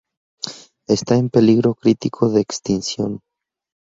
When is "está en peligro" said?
0.87-1.75